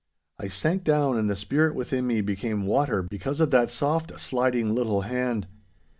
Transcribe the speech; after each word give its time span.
I 0.39 0.47
sank 0.47 0.83
down 0.83 1.15
and 1.15 1.29
the 1.29 1.35
spirit 1.35 1.75
within 1.75 2.07
me 2.07 2.21
became 2.21 2.65
water 2.65 3.03
because 3.03 3.39
of 3.39 3.51
that 3.51 3.69
soft, 3.69 4.19
sliding 4.19 4.73
little 4.73 5.01
hand. 5.01 5.45